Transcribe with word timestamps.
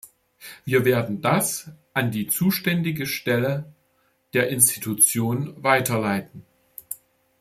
Wir 0.65 0.83
werden 0.83 1.21
das 1.21 1.69
an 1.93 2.09
die 2.09 2.25
zuständige 2.25 3.05
Stelle 3.05 3.71
der 4.33 4.49
Institution 4.49 5.61
weiterleiten. 5.61 6.43